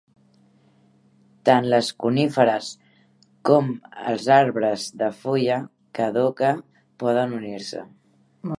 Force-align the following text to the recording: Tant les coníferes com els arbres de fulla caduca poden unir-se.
Tant 1.49 1.67
les 1.73 1.89
coníferes 2.05 2.69
com 3.49 3.69
els 4.13 4.25
arbres 4.39 4.87
de 5.03 5.11
fulla 5.21 5.61
caduca 6.01 6.51
poden 7.05 7.37
unir-se. 7.43 7.85